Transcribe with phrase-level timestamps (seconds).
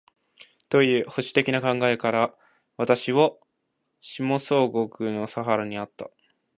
[0.69, 2.35] という保守的な考えから、
[2.75, 3.39] 私を
[4.01, 6.09] 下総国（千葉県）の佐原にあった